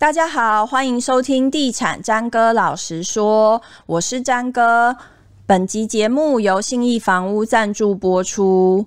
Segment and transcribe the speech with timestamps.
[0.00, 4.96] 大家好，欢迎收听地产詹哥老实说，我是詹哥。
[5.44, 8.86] 本集节目由信义房屋赞助播出。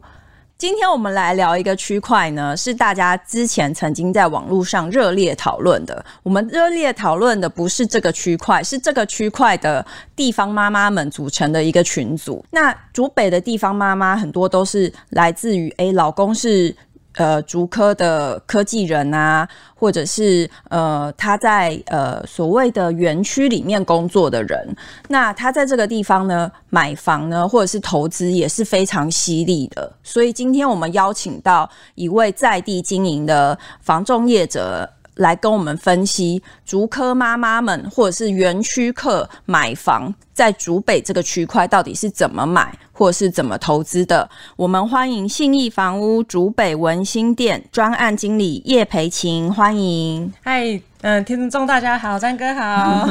[0.58, 6.04] 今天我们来聊一个区块呢，是大家之前曾经在网络上热烈讨论的。
[6.24, 9.86] 我们热烈讨论的不是这个区块，是这个区块的
[10.16, 12.44] 地方妈妈们组成的一个群组。
[12.50, 16.76] 那竹北的地方妈妈很多都是来自于，诶，老公是。
[17.16, 24.76] 呃，竹科的科技人啊，或者是呃，他在呃所谓的园区里面工作的人，
[25.10, 29.92] 那他在这个地方呢买房呢，或者是投资也是非常犀利的。
[30.04, 34.90] 所以今天我们邀请到一位在地经营的房仲业者。
[35.18, 44.30] 来跟我们分析竹科妈妈们或者是园区客买房在竹北这个区块到底是怎么买或是怎么投资的。
[44.56, 50.32] 我们欢迎信义房屋竹北文心店专案经理叶培琴，欢迎。
[50.42, 50.64] 嗨，
[51.02, 53.10] 嗯、呃，听众大家好，张哥好，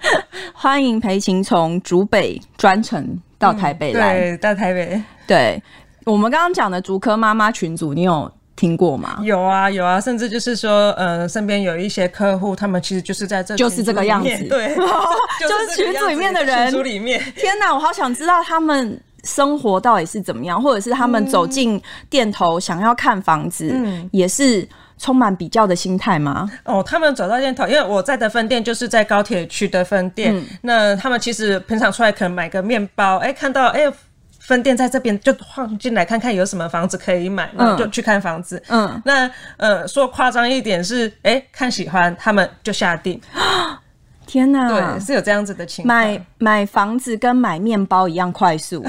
[0.54, 5.02] 欢迎培琴从竹北专程到台北来，嗯、对，到台北。
[5.26, 5.62] 对，
[6.04, 8.30] 我们刚刚讲的竹科妈妈群组，你有？
[8.56, 9.18] 听过吗？
[9.24, 14.76] 有啊，有啊，甚至就是说，呃，身边有一些客户，他们其实就是在这就是这个样子， 对，
[15.42, 16.70] 就是群组里面的人。
[16.70, 26.50] 群组里面，天哪，我好想知道他们生活到底是怎么样，或者是他们走进店头想要看房子，嗯，也是充满比较的心态吗？
[26.64, 33.92] 哦，他们走到店头，因为我在的分店就是在高铁区的分店，嗯，那他们其实平常出来可能买个面包，哎，看到哎。
[34.40, 38.62] 分店在这边，就晃进来看看有什么房子可以买，嗯，就去看房子。
[38.68, 43.18] 嗯，那呃，说夸张一点是，哎、欸，看喜欢他们就下定。
[44.26, 45.96] 天哪，对，是有这样子的情况。
[45.96, 48.84] 买买房子跟买面包一样快速，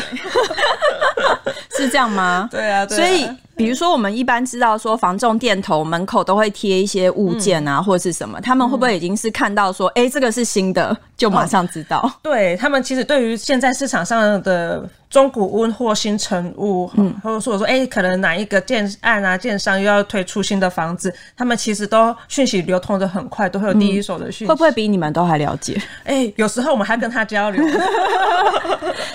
[1.77, 2.47] 是这样吗？
[2.51, 3.29] 对啊，对啊，所以。
[3.55, 11.99] 比如说，我们一般知道说，防重店头门口都会贴一些物件啊，嗯、或者是什么，他们会不会已经是看到说，哎、嗯欸，这个是新的，就马上知道？
[12.03, 24.47] 哦、对他们，其实对于现在市场上的中古屋或新成屋，嗯，或者说，哎、欸，可能哪一个建案啊，建商又要推出新的房子，他们其实都讯息流通的很快，都会有第一手的讯息、嗯。
[24.49, 25.81] 会不会比你们都还了解？
[26.03, 27.63] 哎、欸，有时候我们还跟他交流。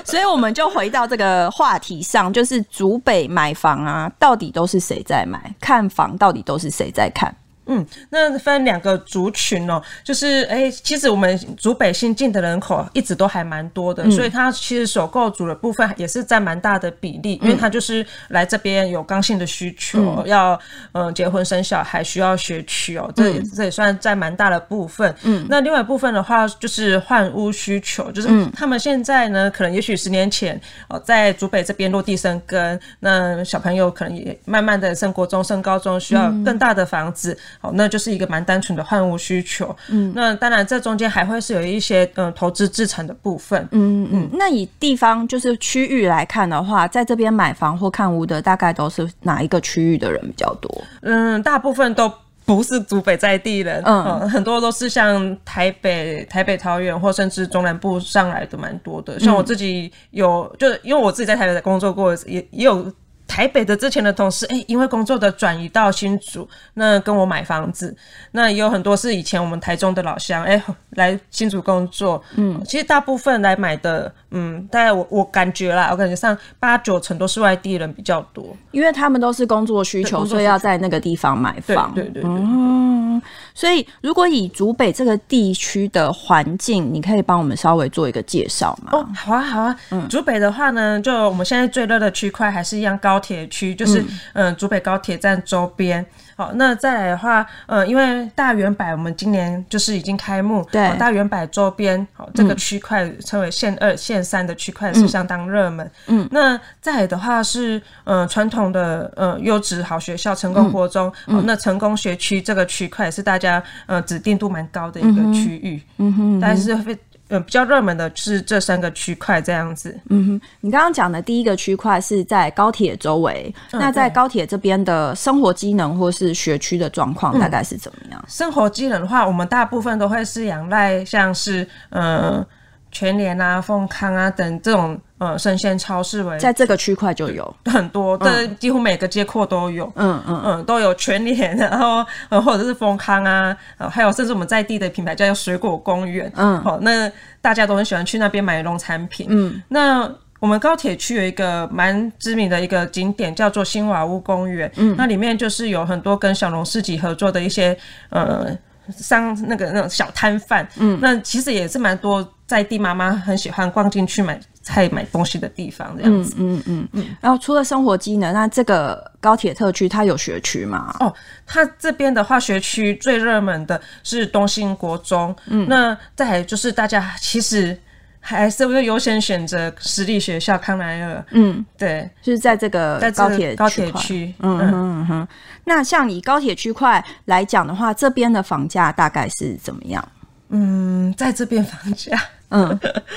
[0.04, 5.52] 所以我们就回到这个话题上，就是竹北买房啊，到到底都是谁在买？
[5.58, 7.34] 看房到底都是谁在看？
[7.66, 20.54] 嗯，那分两个族群哦、喔，就是哎、欸，其实我们竹北新进的人口一直都还蛮多的，嗯、所以它其实首购族的部分也是占蛮大的比例，嗯、因为它就是来这边有刚性的需求，嗯、要
[20.92, 25.14] 嗯、呃、结婚生小孩需要学区哦，这这也算占蛮大的部分。
[25.22, 37.38] 嗯，那另外一部分的话就是换屋需求，就是他们现在呢，可能也许十年前哦在竹北这边落地生根，那小朋友可能也慢慢的升国中、升高中，需要更大的房子。
[37.60, 39.74] 哦，那就是一个蛮单纯的换屋需求。
[39.90, 43.68] 嗯，那当然，这中间还会是有一些嗯、呃、投资资产的部分。
[43.72, 50.82] 嗯嗯，那以地方就是区域来看的话，在这边买房或看屋的，大概都是哪一个区域的人比较多？
[51.02, 52.10] 嗯，大部分都
[52.46, 59.20] 不是祖北在地人，嗯、呃，很多都是像台北、台北、桃园或甚至中南部上来的蛮多的。
[59.20, 62.90] 像我自己有，就因为我自己在台北工作过，也也有。
[63.30, 67.96] 台北的之前的同事，哎、欸，因为工作的转移到新竹，那跟我买房子，
[68.32, 70.62] 那也有很多是以前我们台中的老乡，哎、欸，
[70.96, 83.22] 来新竹工作，嗯，其实大部分来买的，嗯，大概我我感觉啦，我感觉上八九成都是外地人比较多，因为他们都是工作需求，所以要在那个地方买房，对对对，对，嗯，
[83.54, 88.90] 所以如果以竹北这个地区的环境，你可以帮我们稍微做一个介绍吗？
[88.90, 93.19] 哦，好啊，好啊，嗯，竹北的话呢，就我们现在最热的区块还是一样高。
[93.20, 96.04] 铁区就是嗯，竹北高铁站周边。
[96.36, 105.90] 好，那再来的话，嗯，因为大圆柏我们今年就是已经开幕，对，大圆柏周边，好，这个区块称为县二、县三的区块是相当热门。
[106.06, 116.98] 嗯，那再来的话是嗯，传统的嗯优质好学校成功国中，嗯，那成功学区这个区块是大家嗯指定度蛮高的一个区域，嗯哼，但是会。
[117.30, 119.98] 嗯，比较热门的是这三个区块这样子。
[120.10, 128.20] 嗯哼，你刚刚讲的第一个区块是在高铁周围，嗯、那在高铁这边的生活机能或是学区的状况大概是怎么样？
[128.20, 132.44] 嗯、生活机能的话，我们大部分都会是仰赖像是嗯
[132.90, 134.98] 全联啊、丰康啊等这种。
[135.20, 143.54] 呃，生鲜超市为在这个区块就有 很多，这几乎每个街廓都有，嗯嗯嗯，都有全联，然后呃或者是丰康啊，
[143.90, 157.76] 还有甚至我们在地的品牌叫做水果公园，嗯，好，那大家都很喜欢去那边买农产品，嗯，那我们高铁区有一个蛮知名的一个景点叫做新瓦屋公园，嗯，那里面就是有很多跟小农市集合作的一些
[158.08, 158.56] 呃。
[158.92, 167.06] 商那个那种小摊贩，嗯，那其实也是蛮多在地妈妈很喜欢逛进去买菜买东西的地方，这样子，嗯嗯嗯，嗯。
[167.20, 170.94] 然后除了生活机能，那这个高铁特区它有学区吗？
[171.00, 171.12] 哦，
[171.46, 177.78] 它这边的话，学区最热门的是东兴国中，嗯，那再还就是大家其实。
[178.20, 185.28] 还是会优先选择私立学校康奈尔，嗯，对，就是在这个高铁高铁区，嗯哼嗯哼。
[185.64, 190.06] 那像以高铁区块来讲的话，这边的房价大概是怎么样？
[190.50, 192.20] 嗯，在这边房价。
[192.50, 192.68] 嗯，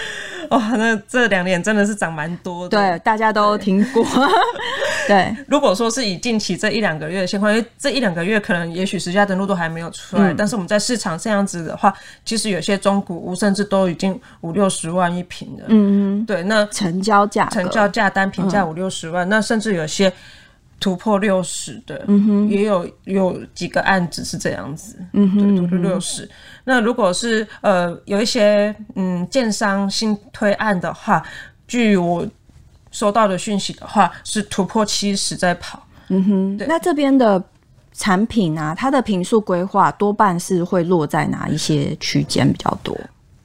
[0.50, 2.78] 哇、哦，那这两年真的是涨蛮多的。
[2.78, 4.06] 对，大家都听过。
[5.08, 11.94] 对， 如果说是以近期这一两个月的情况，因为这一两个月可能也许实价登录都还没有出来，嗯，但是我们在市场这样子的话，
[12.24, 15.66] 其实有些中古屋甚至都已经五六十万一坪了。
[15.68, 20.12] 嗯嗯，对，那成交价成交价单平价五六十万，嗯，那甚至有些。
[20.84, 26.30] 突破六十的，嗯哼，也有有几个案子是这样子，嗯哼，对，突破六十。
[26.66, 31.24] 那如果是呃有一些嗯建商新推案的话，
[31.66, 32.28] 据我
[32.92, 36.58] 收到的讯息的话，是突破七十在跑，嗯哼。
[36.58, 37.42] 对，那这边的
[37.94, 42.94] 产品啊，它的坪数规划多半是会落在哪一些区间比较多？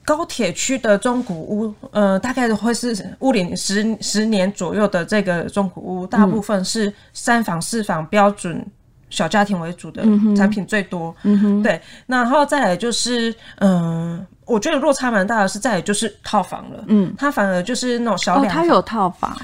[0.08, 8.64] 高铁区的中古屋，呃，大概会是屋龄十十年左右的这个中古屋，大部分是三房四房标准
[9.10, 10.02] 小家庭为主的
[10.34, 11.14] 产品最多。
[11.24, 16.82] 嗯哼，对，然后再来就是，嗯、呃，我觉得落差蛮大的是再来就是套房了。
[16.86, 19.36] 嗯，它反而就是那种小两它有套房。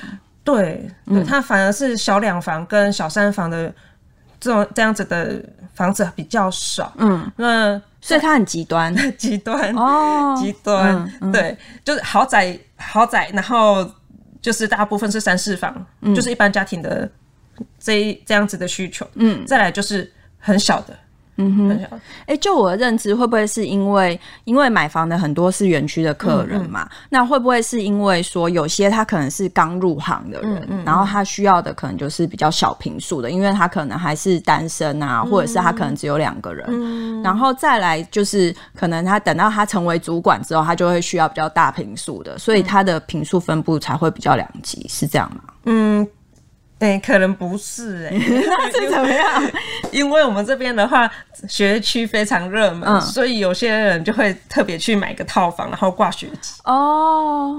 [0.45, 3.71] 对，对，它反而是小两房跟小三房的
[4.45, 5.43] 这种这样子的
[5.73, 6.93] 房子比较少。
[6.99, 7.81] 嗯，那。
[8.07, 13.91] 所以它很极端， 极端哦，极端，嗯嗯、对，就是豪宅，豪宅，然后
[14.43, 17.11] 就是大部分是三四房，嗯、就是一般家庭的
[17.79, 20.95] 这这样子的需求，嗯，再来就是很小的。
[21.37, 21.71] 嗯哼，
[22.27, 26.91] 哎、欸，就我的认知，会不会是因为因为买房的很多是园区的客人嘛、嗯嗯？
[27.11, 45.43] 那会不会是因为说有些他可能是刚入行的人、然后他需要的可能就是比较小平数的，因为他可能还是单身啊，嗯、或者是他可能只有两个人、嗯，然后再来就是可能他等到他成为主管之后，他就会需要比较大平数的，所以他的平数分布才会比较两极，是这样吗？
[45.65, 46.07] 嗯。
[46.81, 49.43] 欸、可能不是哎、欸， 那是怎么样？
[49.95, 51.11] 因为我们这边的话，
[51.49, 56.53] 学区非常热门、嗯，所以有些人就会特别去买个套房，然后挂学籍。
[56.65, 57.55] 哦，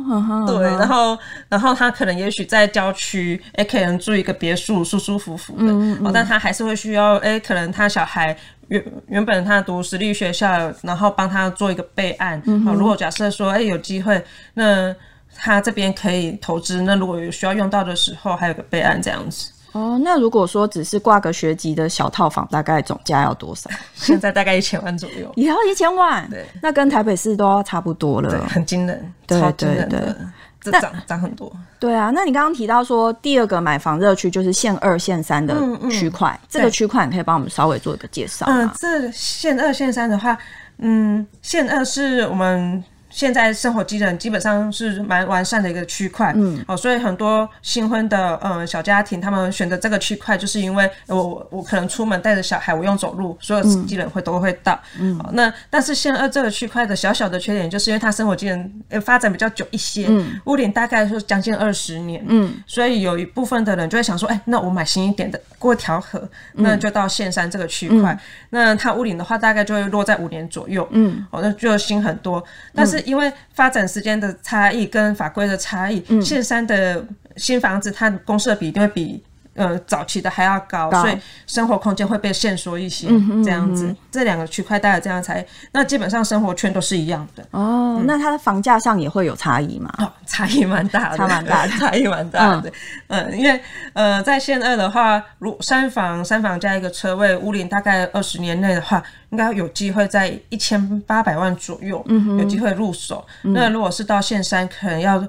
[0.46, 1.18] 对，然后，
[1.48, 5.64] 然后他可能也许在郊区，哎、欸，可能住一个别墅，舒舒服服的。
[5.64, 8.36] 嗯，嗯，但他还是会需要，哎、欸，可能他小孩
[8.68, 12.42] 原原本他读私立学校，然后帮他做一个备案。
[12.46, 14.24] 嗯，如果假设说，哎、欸，有机会，
[14.54, 14.94] 那。
[15.38, 19.52] 他这边可以投资，那如果有需要用到的时候，还有个备案这样子。
[19.76, 23.70] 哦，那如果说只是挂个学籍的小套房，大概总价要多少？
[23.94, 25.30] 现在大概一千万左右。
[25.36, 26.26] 也要一千万？
[26.30, 28.30] 对，那跟台北市都要差不多了。
[28.30, 31.52] 对，很惊人，对超惊人的，对对对，这涨涨很多。
[31.78, 35.54] 对啊，那你刚刚提到说第二个买房热区就是限二线三的
[35.92, 38.46] 区块，嗯嗯，这个区块你可以帮我们稍微做一个介绍。
[38.48, 40.38] 嗯，这限二线三的话，
[40.78, 42.82] 嗯，限二是我们。
[43.16, 68.20] 现在生活机能基本上是蛮完善的一个区块，嗯，哦，所以很多新婚的嗯小家庭，他们选择这个区块，就是因为我我可能出门带着小孩，我用走路，所有机能会都会到，嗯，哦，那但是现二这个区块的小小的缺点，就是因为它生活机能呃发展比较久一些，嗯，屋顶大概说将近二十年，嗯，所以有一部分的人就会想说，哎，那我买新一点的过条河，那就到线三这个区块，
[68.50, 72.44] 那它屋顶的话大概就会落在五年左右，嗯，哦，那就新很多，
[72.74, 73.05] 但是。
[73.06, 77.06] 因为发展时间的差异跟法规的差异，嗯，线山的
[77.38, 79.24] 新房子它公设比一定会比
[79.56, 83.88] 呃早期的还要高，高，所以生活空间会被限缩一些，嗯，这样子。
[83.88, 87.44] 嗯，这两个区块大概这样才，那基本上生活圈都是一样的。
[87.52, 89.92] 哦，嗯，那它的房价上也会有差异吗？
[89.98, 92.72] 哦，差异蛮大的， 差蛮大的， 差异蛮大的。
[93.08, 93.60] 嗯，嗯，因为
[93.94, 99.02] 呃，在线二的话，如三房三房加一个车位，屋龄大概二十年内的话。
[99.32, 103.52] 应该有机会在一千八百万左右，嗯、有机会入手、嗯。
[103.52, 105.22] 那如果是到线三，可能要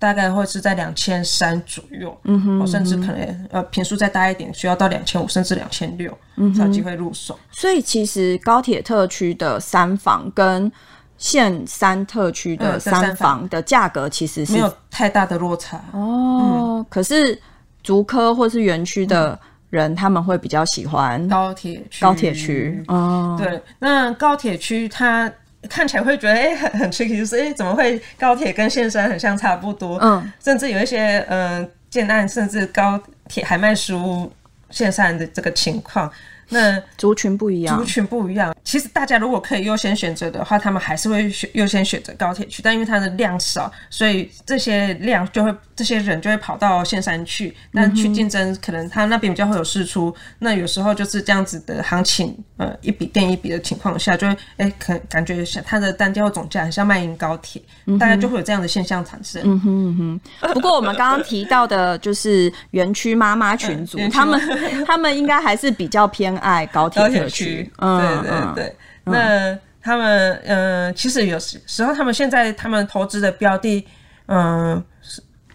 [0.00, 6.10] 大概会是在两千三左右，嗯哼，甚至可能呃平数再大一点，需要到两千五甚至两千六
[6.56, 7.38] 才有机会入手。
[7.52, 10.72] 所以其实高铁特区的三房跟
[11.18, 16.86] 县三特区的三房的价格其实是、嗯、没有太大的落差哦、嗯。
[16.88, 17.38] 可是
[17.82, 19.38] 竹科或是园区的。
[19.70, 25.32] 人他们会比较喜欢高铁区，高铁区哦，对，那高铁区它
[25.68, 34.32] 看起来会觉得哎、欸、很很 tricky，就是哎、欸、怎么会高铁跟线上很像差不多，嗯，甚至有一些嗯、呃、建案甚至高铁还卖书
[34.70, 36.10] 线上的这个情况，
[36.50, 38.54] 那族群不一样，族群不一样。
[38.62, 50.14] 其实大家如果可以优先选择的话，他们还是会选优先选择高铁去，但因为它的量少，所以这些量就会这些人就会跑到线山去，那去竞争可能他那边比较会有事出。
[50.38, 57.60] 那有时候就是这样子的行情，呃，一笔垫一笔的情况下，就会哎，可感觉像它的单价或总价很像卖赢高铁，
[57.98, 59.42] 大概就会有这样的现象产生。
[59.44, 60.52] 嗯哼嗯哼。
[60.52, 64.40] 不过我们刚刚提到的就是园区妈妈群组，嗯、他们
[64.86, 67.70] 他们应该还是比较偏爱高铁特区。
[67.78, 68.76] 嗯，对对对。
[69.04, 73.86] 嗯、那他们嗯、呃，其实有时时候他们现在他们投资的标的，
[74.26, 74.84] 嗯、呃。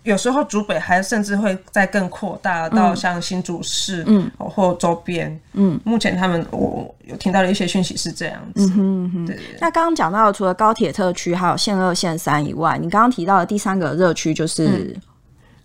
[0.04, 9.58] 有时候竹北还甚至会再更扩大到像新竹市，嗯，或周边，嗯，目前他们我有听到的一些讯息是这样子，嗯哼，对，对，对。
[9.60, 14.96] 那刚刚讲到，除了高铁特区，还有线二、线三以外，你刚刚提到的第三个热区就是，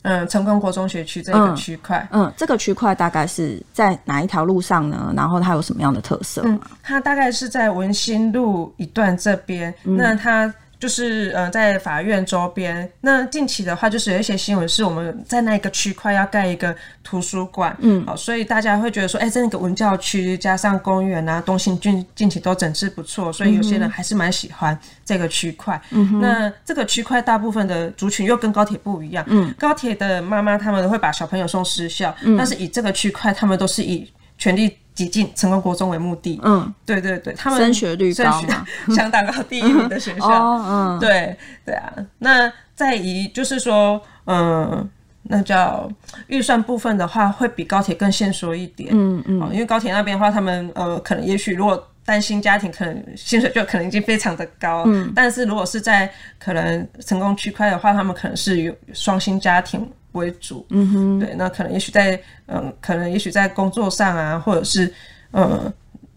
[0.02, 5.12] 嗯，成功国中学区这个区块，嗯，这个区块大概是在哪一条路上呢？
[5.16, 6.42] 然后它有什么样的特色？
[6.44, 10.52] 嗯，它大概是在文心路一段这边，嗯、那它。
[10.80, 12.90] 就是呃，在法院周边。
[13.02, 25.80] 那近期的话，就是有一些新闻是我们在那个区块要盖一个图书馆，嗯，好，所以大家会觉得说，哎、欸，在那个文教区加上公园啊，东兴近近期都整治不错，所以有些人还是蛮喜欢这个区块。
[25.90, 34.74] 嗯哼，那这个区块大部分的族群又跟高铁不一样，嗯，高铁的妈妈他们会把小朋友送私校，嗯，但是以这个区块，他们都是以全力。
[35.00, 41.90] 挤进成功国中为目的，嗯，对对对，他们升学率高嘛， 相当高，第一名的学校，嗯，对对啊。
[42.18, 44.86] 那再以就是说，嗯，
[45.22, 45.90] 那叫
[46.26, 59.90] 预算部分的话，会比高铁更限缩一点，嗯嗯，因为高铁那边的话，他们呃，可能也许如果单亲家庭，可能薪水就可能已经非常的高，嗯，但是如果是在可能成功区块的话，他们可能是有双薪家庭。
[60.12, 62.14] 为主，嗯哼，对，那可能也许在，
[62.46, 64.92] 嗯、呃，可能也许在工作上啊，或者是，
[65.30, 65.72] 呃，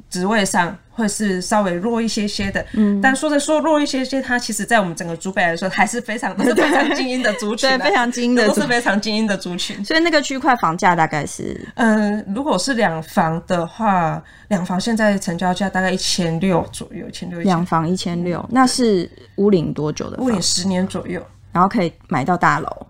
[0.09, 9.83] 职位上会是稍微弱一些些的，嗯，但说着说弱一些些，它其实在我们整个竹北来说，还是非常都是非常精英的族群，对，非常精英的，都是非常精英的族群。
[9.83, 20.17] 所以那个区块房价大概是，嗯、呃，如果是两房的话，两房现在成交价大概一千六左右，一千六，两房一千六，那是屋龄多久的？
[20.17, 21.19] 屋龄十年左右，
[21.51, 22.87] 然后可以买到大楼。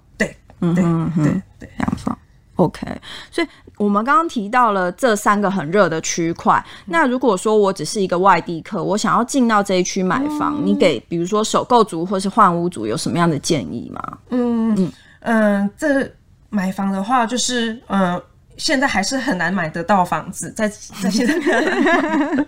[0.72, 2.18] 嗯哼哼，对对，两房
[2.56, 2.88] ，OK。
[3.32, 6.64] 所以我们刚刚提到了这三个很热的区块。
[6.66, 14.18] 嗯、那如果说我只是一个外地客，我想要进到这一区买房，嗯、你给比如说首购族或是换屋族有什么样的建议吗？
[14.30, 14.92] 嗯嗯
[15.22, 16.10] 嗯，这
[16.50, 18.24] 买房的话，就是嗯、呃，
[18.58, 20.70] 现在还是很难买得到房子，在
[21.02, 21.36] 在现在。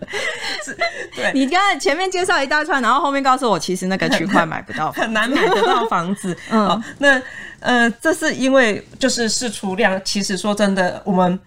[1.15, 6.37] 对，你刚才前面介绍一大串，然后后面告诉我，其实那个区块买不到房， 很难买得到房子。
[6.51, 7.19] 嗯，哦、那。
[7.65, 11.39] 呃，这是因为就是释出量，其实说真的，我们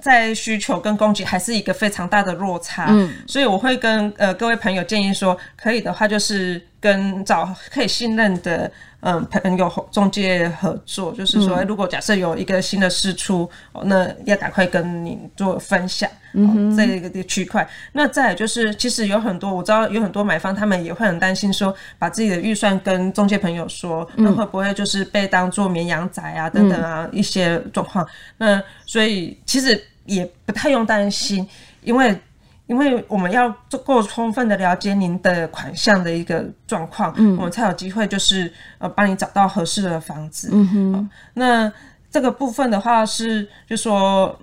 [0.00, 2.86] 在需求跟供给还是一个非常大的落差。
[2.88, 8.70] 嗯，所以我会跟呃各位朋友建议说，可以的话就是跟找可以信任的。
[9.00, 17.64] 嗯，朋友中介合作，就是说，如果假设有一个新的事出，哦，那要赶快跟你做分享，嗯哼，这一个的区块。
[17.92, 28.04] 那再就是，其实有很多我知道有很多买方，他们也会很担心说，把自己的预算跟中介朋友说，那会不会就是被当做绵羊仔啊等等啊一些状况？
[28.36, 31.48] 那所以其实也不太用担心，
[31.84, 32.20] 因为。
[32.68, 40.50] 因为我们要足够充分的了解您的款项的一个状况，嗯，我们才有机会就是呃帮你找到合适的房子。
[40.52, 41.72] 嗯哼，那
[42.10, 44.38] 这个部分的话是，就说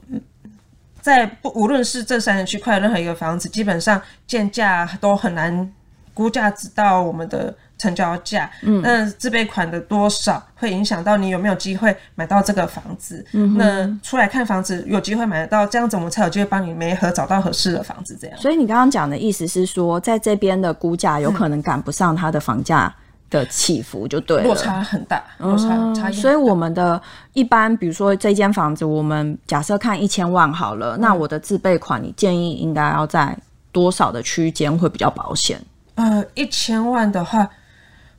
[1.00, 5.74] 在不无论是这三个区块任何一个房子，基本上建价都很难
[6.14, 7.56] 估价直到我们的。
[7.78, 13.26] 成交价，嗯，那自备款的多少会影响到你有没有机会买到这个房子？
[13.34, 18.18] 嗯，那出来看房子有机会买得到，这样子我们才有机会帮你媒合找到合适的房子。
[18.20, 22.94] 这样，所以你刚刚讲的意思是说，在这边的估价有可能赶不上它的房价
[23.30, 26.14] 的起伏，就对了，落差很大，落差差异。
[26.14, 27.00] 所以我们的
[27.34, 33.38] 一般，比如说这间房子，我们假设看一千万好了，嗯，那我的自备款，你建议应该要在
[33.74, 35.62] 多少的区间会比较保险？
[35.96, 37.46] 呃，一千万的话。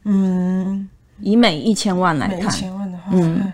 [0.08, 3.52] 嗯，以每一千万来看，一千万的话，嗯，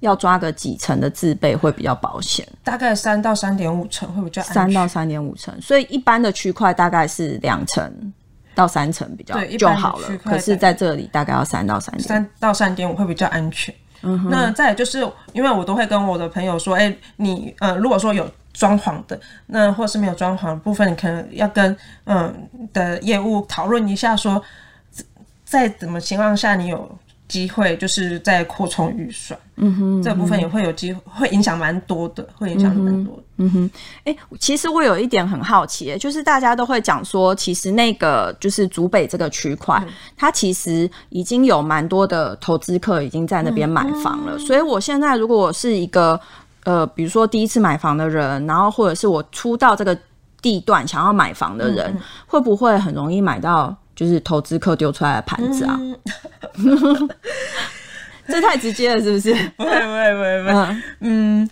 [0.00, 2.46] 要抓个几成的自备会比较保险？
[2.62, 4.54] 大概三到三点五成会比较安全。
[4.54, 8.12] 三到三点五成，所以一般的区块大概是两成
[8.54, 10.08] 到三成比较就好了。
[10.18, 13.74] 可是在这里大概要三到三点三到三点五会比较安全。
[14.02, 24.42] 嗯哼，那再就是因为我都会跟我的朋友说，哎、欸，你呃，如果说有装潢的，那或是没有装潢的部分，你可能要跟嗯的业务讨论一下说。
[25.56, 26.86] 在怎么情况下你有
[27.26, 33.70] 机会就是在扩充预算，嗯哼，这部分也会有机会，会影响蛮多的，会影响蛮多的，嗯哼，
[34.04, 46.20] 哎、欸，其实我有一点很好奇，就是大家都会讲说，其实那个就是竹北这个区块，嗯、它其实已经有蛮多的投资客已经在那边买房了，嗯、所以我现在如果我是一个
[46.64, 49.98] 呃，比如说第一次买房的人，然后或者是我初到这个
[50.42, 53.74] 地段想要买房的人，嗯、会不会很容易买到？
[53.96, 55.80] 就是投资客丢出来的盘子啊，
[56.58, 57.08] 嗯、
[58.28, 59.32] 这太直接了，是不是？
[59.56, 60.76] 不会，不会，不会，不会。
[61.00, 61.48] 嗯，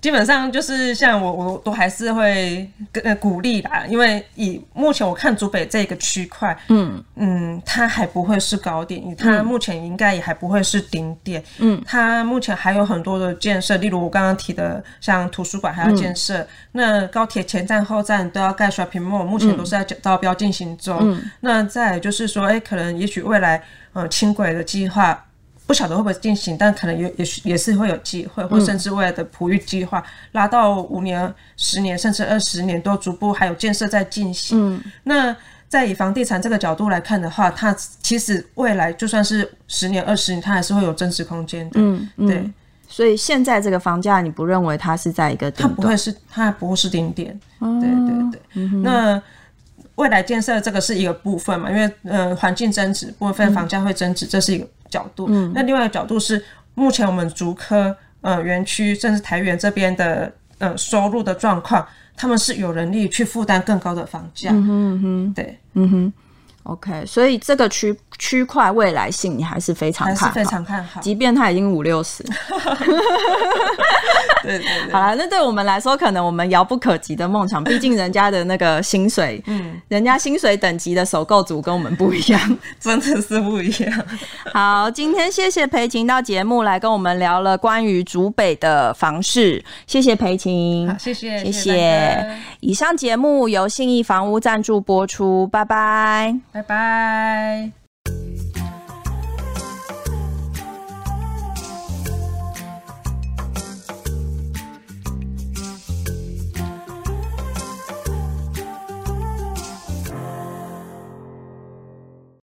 [0.00, 7.02] 基本上就是像我，我都还是会跟鼓励吧，因为以目前我看竹北这个区块，嗯。
[7.22, 16.38] 嗯，它还不会是高点，它目前应该也还不会是顶点，嗯，它目前还有很多的建设，例如我刚刚提的，像图书馆还要建设。
[16.38, 16.46] 嗯。
[16.72, 20.98] 那高铁前站后站都要盖 shopping mall，目前都是在招标进行中。
[21.02, 25.22] 嗯、那再就是说，哎、欸，可能也许未来，呃，轻轨的计划
[25.70, 34.58] 不晓得会不会进行，但可能也也许也是会有机会，或甚至未来的普育计划拉到五年、十年甚至二十年都逐步还有建设在进行。
[34.74, 35.36] 嗯、那
[35.68, 37.72] 在以房地产这个角度来看的话，它
[38.02, 41.74] 其实未来就算是十年、二十年，它还是会有增值空间的。
[41.74, 42.50] 嗯，嗯对。
[42.88, 45.48] 所以现在这个房价，你不认为它是在一个？
[45.52, 47.38] 它不会是，它不会是顶点。
[47.60, 48.40] 对对对。
[48.54, 49.22] 嗯、那
[49.94, 51.70] 未来建设这个是一个部分嘛？
[51.70, 55.26] 因为呃，环境增值部分，房价会增值，嗯、这是一个角度。
[55.30, 55.52] 嗯。
[55.54, 56.44] 那另外一个角度是，
[56.74, 64.50] 目前我们竹科呃园区，甚至台园这边的呃收入的状况，他们是有能力去负担更高的房价。
[64.52, 65.32] 嗯哼哼。
[65.32, 65.58] 对。
[65.74, 66.12] 嗯哼。
[66.64, 72.22] OK，所以这个区区块未来性你还是非常看好，还是非常看好，即便它已经五六十。
[74.42, 84.04] 对，对对， 好了，那对我们来说，可能我们遥不可及的梦想， 毕竟人家的那个薪水，嗯，人家薪水等级的首购族跟我们不一样，真的是不一样。
[84.52, 92.38] 好，今天谢谢裴晴到节目来跟我们聊了关于竹北的房市，谢谢裴晴，谢谢，谢谢。
[92.60, 96.34] 以上节目由信义房屋赞助播出，拜拜。
[96.52, 97.79] 拜拜。